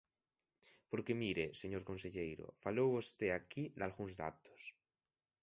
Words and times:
Porque 0.89 1.17
mire, 1.21 1.45
señor 1.61 1.83
conselleiro, 1.89 2.45
falou 2.63 2.87
vostede 2.95 3.33
aquí 3.39 3.63
dalgúns 3.79 4.13
datos. 4.23 4.61